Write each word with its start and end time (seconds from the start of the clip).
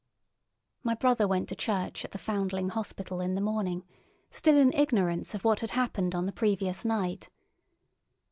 My 0.81 0.95
brother 0.95 1.27
went 1.27 1.47
to 1.49 1.55
church 1.55 2.03
at 2.03 2.09
the 2.09 2.17
Foundling 2.17 2.69
Hospital 2.69 3.21
in 3.21 3.35
the 3.35 3.39
morning, 3.39 3.83
still 4.31 4.57
in 4.57 4.73
ignorance 4.73 5.35
of 5.35 5.43
what 5.43 5.59
had 5.59 5.69
happened 5.77 6.15
on 6.15 6.25
the 6.25 6.31
previous 6.31 6.83
night. 6.83 7.29